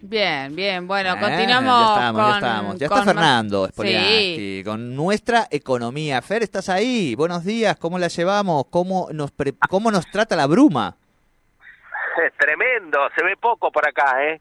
[0.00, 1.86] Bien, bien, bueno, Eh, continuamos.
[1.88, 2.78] Ya estamos, con, ya estamos.
[2.78, 4.62] Ya con está Fernando Sí.
[4.64, 6.22] con nuestra economía.
[6.22, 7.14] Fer, ¿estás ahí?
[7.16, 8.64] Buenos días, ¿cómo la llevamos?
[8.70, 10.96] ¿Cómo nos, pre- cómo nos trata la bruma?
[12.24, 14.40] Es tremendo, se ve poco por acá, ¿eh?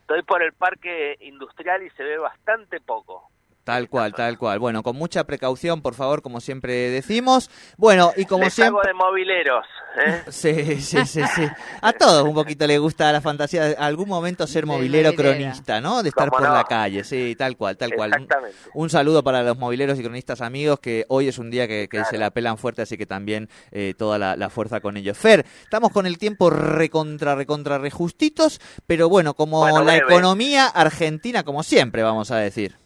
[0.00, 3.30] Estoy por el parque industrial y se ve bastante poco.
[3.64, 4.58] Tal cual, tal cual.
[4.58, 7.50] Bueno, con mucha precaución, por favor, como siempre decimos.
[7.78, 8.88] Bueno, y como Les hago siempre...
[8.88, 9.66] de mobileros,
[10.06, 10.22] ¿eh?
[10.28, 11.48] Sí, sí, sí, sí.
[11.80, 15.12] A todos un poquito le gusta la fantasía de algún momento ser movilera.
[15.14, 16.02] cronista, ¿no?
[16.02, 16.54] De estar ¿Cómo por no?
[16.54, 18.10] la calle, sí, tal cual, tal cual.
[18.10, 18.56] Un- Exactamente.
[18.74, 21.96] Un saludo para los mobileros y cronistas amigos, que hoy es un día que, que
[21.96, 22.10] Claro.
[22.10, 25.16] se la pelan fuerte, así que también eh, toda la, la fuerza con ellos.
[25.16, 30.12] Fer, estamos con el tiempo recontra, recontra, rejustitos, pero bueno, como Bueno, la breve.
[30.12, 32.76] economía argentina, como siempre, vamos a decir.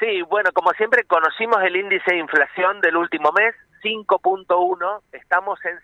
[0.00, 5.78] Sí, bueno, como siempre conocimos el índice de inflación del último mes, 5.1, estamos en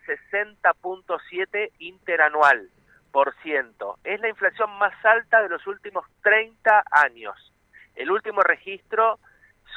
[0.63, 2.69] 60.7 interanual
[3.13, 3.99] por ciento.
[4.03, 7.53] Es la inflación más alta de los últimos 30 años.
[7.95, 9.19] El último registro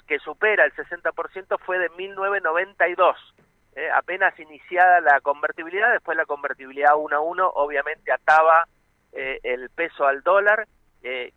[0.07, 3.35] que supera el 60% fue de 1992.
[3.75, 8.67] eh, apenas iniciada la convertibilidad, después la convertibilidad 1 a 1 obviamente ataba
[9.11, 10.67] eh, el peso al dólar,
[11.02, 11.33] eh,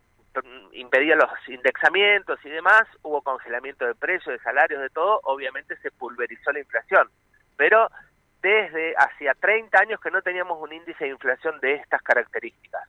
[0.73, 5.91] impedía los indexamientos y demás, hubo congelamiento de precios, de salarios, de todo, obviamente se
[5.91, 7.09] pulverizó la inflación.
[7.55, 7.89] Pero
[8.41, 12.83] desde hacía 30 años que no teníamos un índice de inflación de estas características.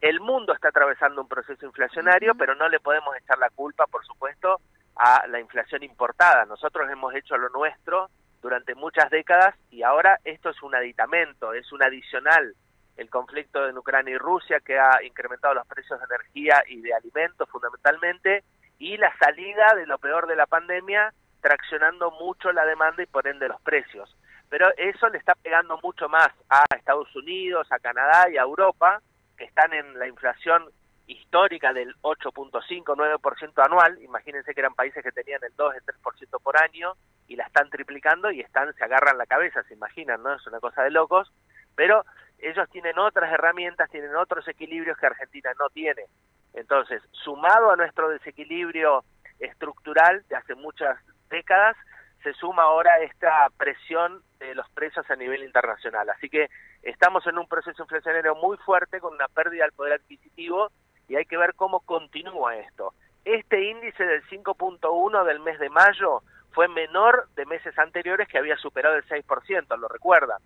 [0.00, 4.04] El mundo está atravesando un proceso inflacionario, pero no le podemos echar la culpa, por
[4.04, 4.60] supuesto,
[4.96, 6.44] a la inflación importada.
[6.44, 8.10] Nosotros hemos hecho lo nuestro
[8.42, 12.54] durante muchas décadas y ahora esto es un aditamento, es un adicional
[12.96, 16.94] el conflicto en Ucrania y Rusia que ha incrementado los precios de energía y de
[16.94, 18.44] alimentos fundamentalmente
[18.78, 23.26] y la salida de lo peor de la pandemia traccionando mucho la demanda y por
[23.26, 24.16] ende los precios.
[24.48, 29.00] Pero eso le está pegando mucho más a Estados Unidos, a Canadá y a Europa
[29.36, 30.64] que están en la inflación
[31.06, 34.00] histórica del 8.5-9% anual.
[34.02, 36.94] Imagínense que eran países que tenían el 2, el 3% por año
[37.26, 40.34] y la están triplicando y están se agarran la cabeza, se imaginan, ¿no?
[40.34, 41.32] Es una cosa de locos,
[41.74, 42.04] pero
[42.46, 46.02] ellos tienen otras herramientas, tienen otros equilibrios que Argentina no tiene.
[46.52, 49.04] Entonces, sumado a nuestro desequilibrio
[49.38, 50.98] estructural de hace muchas
[51.30, 51.76] décadas,
[52.22, 56.08] se suma ahora esta presión de los precios a nivel internacional.
[56.10, 56.48] Así que
[56.82, 60.70] estamos en un proceso inflacionario muy fuerte con una pérdida del poder adquisitivo
[61.08, 62.94] y hay que ver cómo continúa esto.
[63.24, 66.22] Este índice del 5.1 del mes de mayo
[66.52, 70.40] fue menor de meses anteriores que había superado el 6%, lo recuerdan.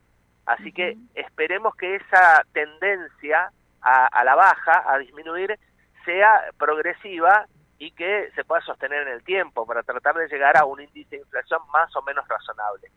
[0.48, 3.50] Así que esperemos que esa tendencia
[3.82, 5.59] a, a, la baja, a disminuir,
[6.06, 7.47] sea progresiva
[7.78, 11.16] y que se pueda sostener en el tiempo para tratar de llegar a un índice
[11.16, 12.91] de inflación más o menos razonable.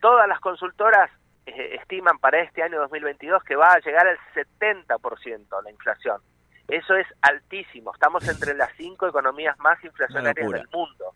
[0.00, 1.08] Todas las consultoras
[1.46, 6.20] eh, estiman para este año 2022 que va a llegar al 70% la inflación.
[6.66, 7.94] Eso es altísimo.
[7.94, 11.14] Estamos entre las cinco economías más inflacionarias del mundo.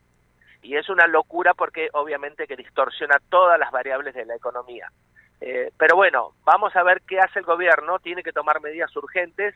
[0.63, 4.89] Y es una locura porque obviamente que distorsiona todas las variables de la economía.
[5.41, 7.99] Eh, pero bueno, vamos a ver qué hace el gobierno.
[7.99, 9.55] Tiene que tomar medidas urgentes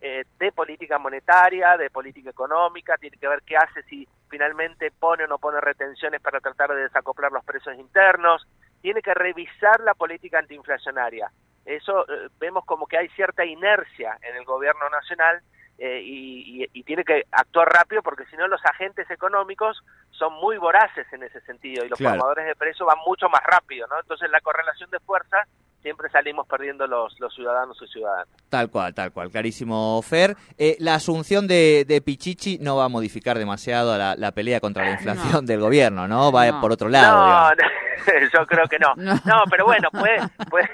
[0.00, 5.24] eh, de política monetaria, de política económica, tiene que ver qué hace si finalmente pone
[5.24, 8.46] o no pone retenciones para tratar de desacoplar los precios internos,
[8.82, 11.30] tiene que revisar la política antiinflacionaria.
[11.64, 15.40] Eso eh, vemos como que hay cierta inercia en el gobierno nacional
[15.78, 20.32] eh, y, y, y, tiene que actuar rápido porque si no los agentes económicos son
[20.34, 22.16] muy voraces en ese sentido y los Claro.
[22.16, 24.00] formadores de precios van mucho más rápido, ¿no?
[24.00, 25.46] Entonces la correlación de fuerzas
[25.82, 28.26] siempre salimos perdiendo los, los ciudadanos y ciudadanas.
[28.48, 30.34] Tal cual, tal cual, clarísimo, Fer.
[30.58, 34.84] Eh, la asunción de, de Pichichi no va a modificar demasiado la, la pelea contra
[34.84, 36.32] la inflación del gobierno, ¿no?
[36.32, 36.60] Va No.
[36.60, 37.18] por otro lado.
[37.18, 37.75] no, digamos.
[38.32, 38.94] yo creo que no.
[38.96, 39.14] No.
[39.24, 39.44] no.
[39.50, 40.18] pero bueno, puede,
[40.50, 40.68] puede,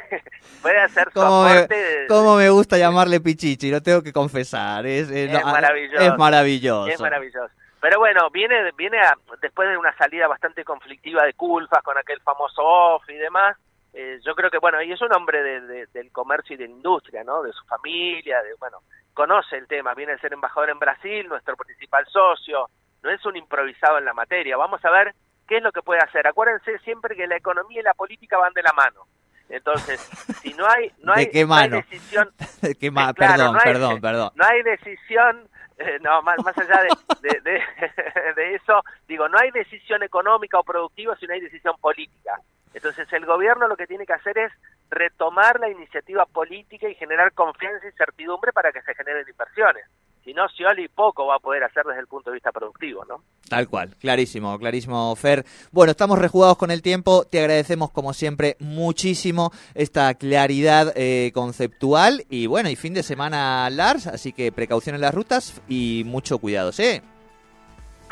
[0.60, 1.74] puede hacer ¿Cómo me, soporte.
[1.76, 3.70] de- cómo me gusta llamarle Pichichi?
[3.70, 4.86] Lo tengo que confesar.
[4.86, 5.08] Es,
[5.44, 6.04] maravilloso.
[6.04, 6.86] Es maravilloso.
[6.90, 7.52] Es maravilloso.
[7.80, 12.20] Pero bueno, viene viene a- después de una salida bastante conflictiva de Culfas con aquel
[12.20, 13.56] famoso off y demás.
[13.94, 16.64] eh, yo creo que, bueno, y es un hombre de- de- del comercio y de
[16.66, 17.42] la industria, ¿no?
[17.42, 18.78] De su familia, de, bueno,
[19.12, 22.70] conoce el tema, viene a ser embajador en Brasil, nuestro principal socio,
[23.02, 24.56] no es un improvisado en la materia.
[24.56, 25.14] Vamos a ver
[25.52, 26.26] qué es lo que puede hacer.
[26.26, 29.06] Acuérdense siempre que la economía y la política van de la mano.
[29.50, 30.00] Entonces,
[30.40, 32.30] si no hay, no ¿De hay, no decisión,
[32.80, 34.30] Qué ma- Sí, claro, perdón, no hay- perdón, perdón.
[34.34, 35.46] no hay decisión,
[35.76, 36.88] eh, no, más, más allá de,
[37.28, 41.74] de, de- de eso, digo, no hay decisión económica o productiva si no hay decisión
[41.82, 42.38] política.
[42.72, 44.52] Entonces el gobierno lo que tiene que hacer es
[44.88, 49.84] retomar la iniciativa política y generar confianza y certidumbre para que se generen inversiones.
[50.24, 53.22] Si no, Scioli poco va a poder hacer desde el punto de vista productivo, ¿no?
[53.48, 55.44] Tal cual, clarísimo, clarísimo, Fer.
[55.72, 57.24] Bueno, estamos rejugados con el tiempo.
[57.24, 62.24] Te agradecemos, como siempre, muchísimo esta claridad eh, conceptual.
[62.30, 66.38] Y bueno, y fin de semana, Lars, así que precaución en las rutas y mucho
[66.38, 67.02] cuidado, ¿sí?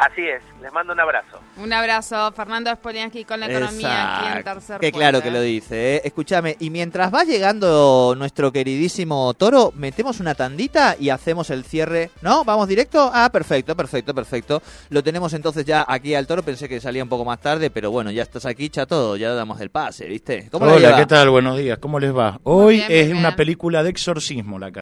[0.01, 1.41] Así es, les mando un abrazo.
[1.59, 5.97] Un abrazo, Fernando Spoliansky con la economía aquí en Tercer Qué claro que lo dice,
[5.97, 6.03] ¿eh?
[6.05, 12.11] Escúchame, y mientras va llegando nuestro queridísimo Toro, metemos una tandita y hacemos el cierre.
[12.23, 12.45] ¿No?
[12.45, 13.11] ¿Vamos directo?
[13.13, 14.63] Ah, perfecto, perfecto, perfecto.
[14.89, 17.91] Lo tenemos entonces ya aquí al Toro, pensé que salía un poco más tarde, pero
[17.91, 20.49] bueno, ya estás aquí, chato, ya damos el pase, ¿viste?
[20.51, 21.29] ¿Cómo Hola, ¿qué tal?
[21.29, 22.41] Buenos días, ¿cómo les va?
[22.45, 24.73] Hoy es una película de exorcismo la